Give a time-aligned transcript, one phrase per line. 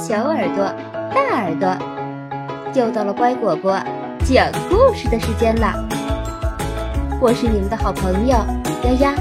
[0.00, 0.64] 小耳朵、
[1.14, 1.76] 大耳朵，
[2.74, 3.78] 又到了乖果果
[4.24, 5.74] 讲故事的时间了！
[7.20, 8.38] 我是你们的好朋友
[8.82, 9.14] 丫丫。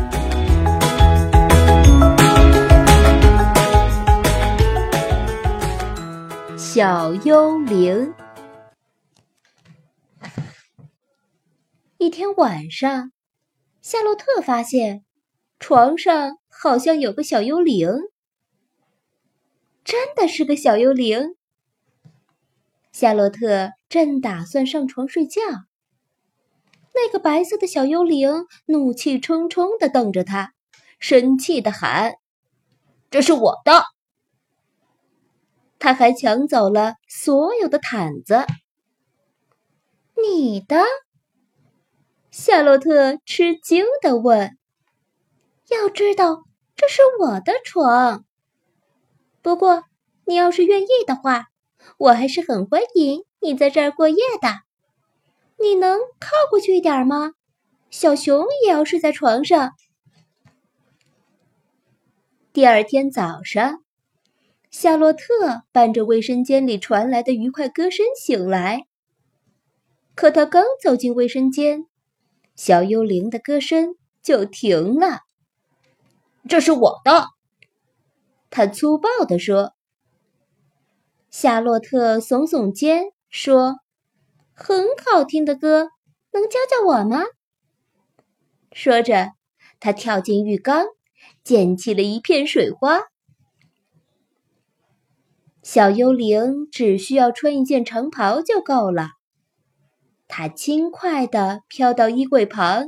[6.57, 8.14] 小幽灵。
[11.98, 13.11] 一天晚上，
[13.82, 15.04] 夏洛特发现
[15.59, 17.90] 床上好像有个小幽灵。
[19.89, 21.35] 真的是个小幽灵。
[22.91, 25.41] 夏洛特正打算上床睡觉，
[26.93, 30.53] 那个白色的小幽灵怒气冲冲的瞪着他，
[30.99, 32.17] 生气的喊
[33.09, 33.85] ：“这是我的！”
[35.79, 38.45] 他还抢走了所有的毯子。
[40.21, 40.84] 你的？
[42.29, 44.55] 夏洛特吃惊的问
[45.71, 46.43] ：“要知道，
[46.76, 48.24] 这是我的床。”
[49.41, 49.84] 不过，
[50.26, 51.48] 你要是愿意的话，
[51.98, 54.49] 我还是很欢迎你在这儿过夜的。
[55.57, 57.34] 你能靠过去一点吗？
[57.90, 59.71] 小熊也要睡在床上。
[62.54, 63.84] 第二天早上，
[64.69, 68.85] 夏洛特伴着卫生间里传来的愉快歌声醒来。
[70.16, 71.85] 可他刚走进卫生间，
[72.56, 75.22] 小幽灵的歌声就停了。
[76.47, 77.38] 这是我的。
[78.59, 79.74] 他粗暴地说
[81.31, 83.78] ：“夏洛特耸耸肩说，
[84.53, 85.91] 很好听的歌，
[86.34, 87.24] 能教教我吗？”
[88.74, 89.31] 说着，
[89.80, 90.88] 他跳进浴缸，
[91.41, 93.03] 溅起了一片水花。
[95.63, 99.12] 小幽灵只需要穿一件长袍就够了。
[100.28, 102.88] 他轻快地飘到衣柜旁，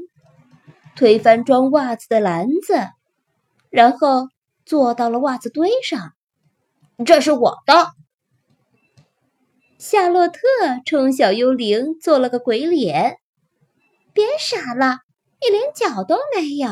[0.98, 2.76] 推翻装袜子的篮子，
[3.70, 4.28] 然后。
[4.72, 6.14] 坐到了袜子堆上，
[7.06, 7.92] 这是我的。
[9.78, 10.40] 夏洛特
[10.86, 13.18] 冲小幽灵做了个鬼脸，
[14.14, 15.00] 别傻了，
[15.42, 16.70] 你连脚都没有。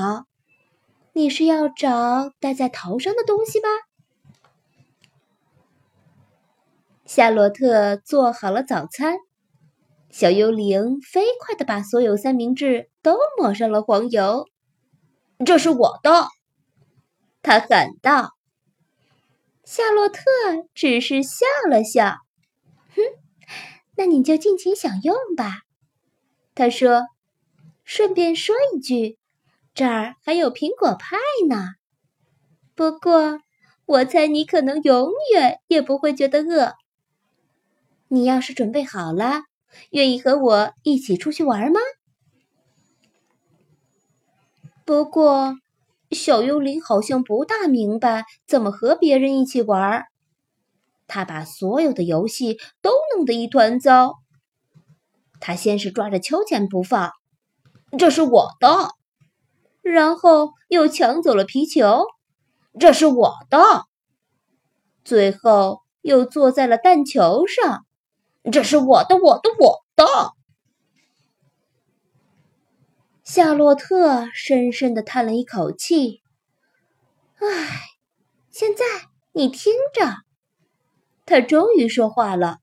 [1.11, 3.67] 你是要找戴在头上的东西吧？
[7.03, 9.17] 夏洛特做好了早餐，
[10.09, 14.45] 小幽灵飞快的把所有三明治都抹上了黄油。
[15.45, 16.29] 这是我的。
[17.49, 18.35] 他喊道
[19.65, 20.21] ：“夏洛特
[20.75, 22.17] 只是笑了笑，
[22.95, 23.01] 哼，
[23.97, 25.61] 那你就尽情享用吧。”
[26.53, 27.07] 他说
[27.83, 29.17] ：“顺便说一句，
[29.73, 31.17] 这儿还有苹果派
[31.47, 31.69] 呢。
[32.75, 33.39] 不过，
[33.87, 36.75] 我猜你可能永远也不会觉得饿。
[38.09, 39.41] 你要是准备好了，
[39.89, 41.79] 愿意和我一起出去玩吗？
[44.85, 45.57] 不过。”
[46.11, 50.05] 小幽灵好像不大明白怎么和别人一起玩儿，
[51.07, 54.15] 他把所有的游戏都弄得一团糟。
[55.39, 57.11] 他先是抓着秋千不放，
[57.97, 58.89] 这是我的；
[59.81, 62.05] 然后又抢走了皮球，
[62.79, 63.57] 这是我的；
[65.05, 67.85] 最后又坐在了弹球上，
[68.51, 70.38] 这是我的，我的，我的。
[73.31, 76.23] 夏洛特深深的叹了一口气
[77.37, 77.81] ：“唉，
[78.49, 78.83] 现在
[79.33, 80.23] 你听着。”
[81.27, 82.57] 他终于说话了：“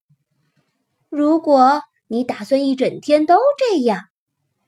[1.08, 4.06] 如果你打算一整天都这样，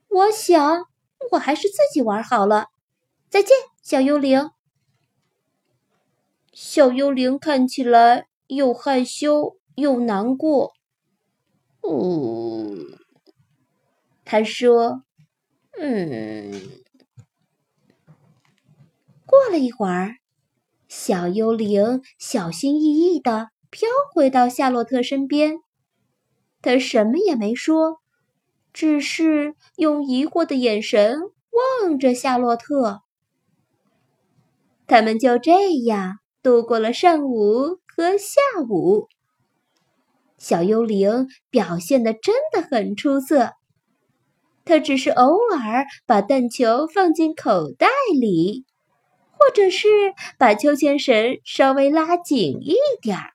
[0.07, 0.87] 我想
[1.33, 2.69] 我还是自己玩好了。
[3.29, 4.53] 再见，小幽灵。”
[6.55, 10.75] 小幽灵看起来又害羞又难过。
[11.83, 12.77] 呜，
[14.25, 15.03] 他说。
[15.81, 16.53] 嗯，
[19.25, 20.17] 过了一会儿，
[20.89, 25.59] 小幽灵小心翼翼地飘回到夏洛特身边。
[26.61, 27.99] 他什么也没说，
[28.73, 31.21] 只是用疑惑的眼神
[31.81, 33.03] 望着夏洛特。
[34.89, 39.07] 他们就这样度过了上午和下午。
[40.39, 43.53] 小幽灵表现的真的很出色。
[44.69, 47.89] 他只是偶尔把弹球放进口袋
[48.21, 48.67] 里，
[49.33, 49.89] 或者是
[50.37, 53.31] 把秋千绳稍微拉紧一点儿。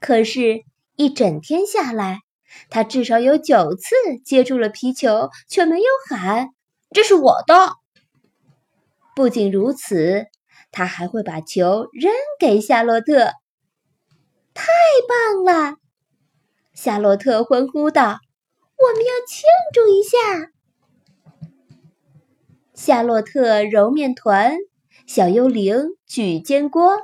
[0.00, 0.62] 可是，
[0.96, 2.20] 一整天下来，
[2.70, 3.94] 他至少有九次
[4.24, 6.48] 接住了皮球，却没有喊
[6.90, 7.74] “这是我的”。
[9.14, 10.24] 不仅如此，
[10.72, 12.10] 他还会把球扔
[12.40, 13.32] 给夏洛特。
[14.54, 14.64] 太
[15.06, 15.76] 棒了！
[16.72, 18.16] 夏洛特欢呼道。
[18.84, 20.50] 我们要庆祝一下！
[22.74, 24.58] 夏洛特揉面团，
[25.06, 25.74] 小幽灵
[26.06, 26.98] 举煎锅，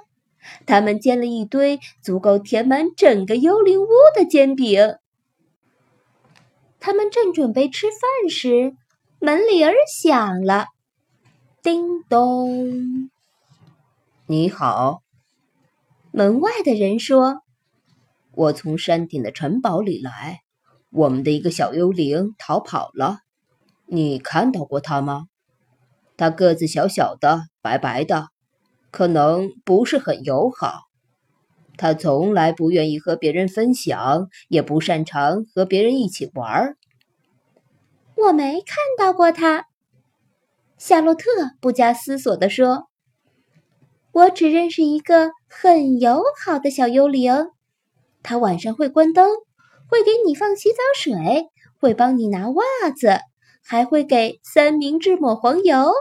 [0.66, 4.96] 他们煎了一堆足够填满整个幽灵屋的煎饼。
[6.80, 8.76] 他们正准备吃饭时，
[9.18, 10.66] 门铃儿响了，
[11.62, 13.10] 叮咚。
[14.26, 15.02] 你好，
[16.10, 17.40] 门外的人说
[18.32, 20.40] ：“我从山顶的城堡里来，
[20.90, 23.18] 我们的一个小幽灵逃跑了。
[23.86, 25.26] 你看到过他吗？
[26.16, 28.28] 他个子小小的，白白的。”
[28.92, 30.80] 可能不是很友好，
[31.76, 36.76] 他从来不愿意和别人分享，也不擅长和别人一起玩儿。
[38.16, 39.66] 我没看到过他，
[40.76, 41.24] 夏洛特
[41.60, 42.88] 不加思索地说
[44.10, 47.32] ：“我只认识一个很友好的小幽灵，
[48.24, 49.30] 他晚上会关灯，
[49.90, 51.48] 会给你放洗澡水，
[51.80, 52.64] 会帮你拿袜
[52.96, 53.18] 子，
[53.62, 55.92] 还会给三明治抹黄油。”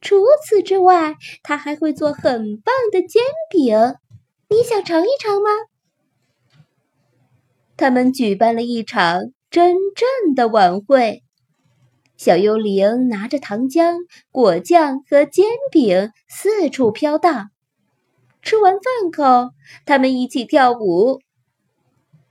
[0.00, 3.94] 除此之外，他还会做很棒的煎饼，
[4.50, 5.50] 你想尝一尝吗？
[7.76, 11.22] 他们举办了一场真正的晚会，
[12.16, 13.96] 小幽灵拿着糖浆、
[14.30, 17.50] 果酱和煎饼四处飘荡。
[18.42, 18.82] 吃完饭
[19.16, 19.52] 后，
[19.86, 21.20] 他们一起跳舞，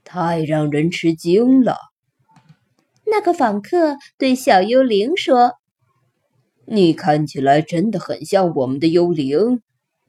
[0.04, 1.78] 太让人吃惊了。
[3.06, 5.54] 那个访客对小幽灵说。
[6.66, 9.60] 你看起来真的很像我们的幽灵，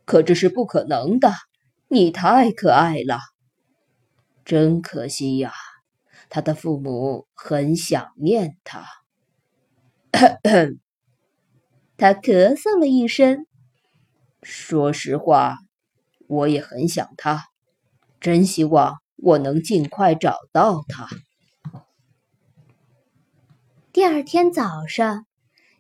[0.06, 1.34] 可这是不可能的。
[1.90, 3.20] 你太可爱了，
[4.46, 5.52] 真可惜呀，
[6.30, 8.86] 他的父母很想念他。
[11.98, 13.46] 他咳嗽了一声。
[14.42, 15.58] 说实话，
[16.28, 17.48] 我也很想他，
[18.22, 21.08] 真希望我能尽快找到他。
[23.92, 25.26] 第二天早上。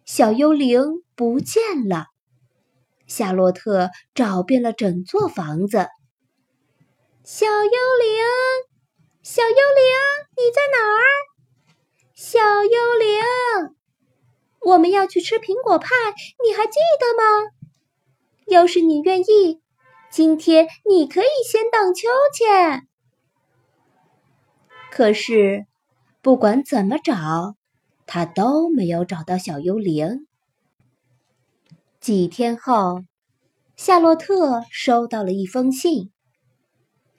[0.03, 2.05] 小幽灵不见了，
[3.07, 5.87] 夏洛特找遍了整座房子。
[7.23, 8.23] 小幽灵，
[9.23, 9.57] 小幽灵，
[10.37, 11.01] 你在哪儿？
[12.13, 13.75] 小幽灵，
[14.61, 15.89] 我们要去吃苹果派，
[16.47, 17.49] 你还记得吗？
[18.45, 19.63] 要是你愿意，
[20.11, 22.87] 今天你可以先荡秋千。
[24.95, 25.65] 可是，
[26.21, 27.57] 不管怎么找。
[28.05, 30.25] 他都没有找到小幽灵。
[31.99, 33.03] 几天后，
[33.75, 36.11] 夏洛特收到了一封信，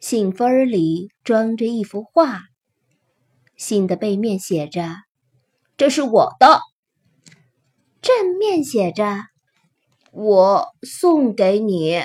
[0.00, 2.44] 信封里装着一幅画，
[3.56, 4.88] 信的背面写着
[5.76, 6.61] ：“这是我的。”
[8.00, 9.19] 正面写着
[10.12, 12.05] ：“我送给你。”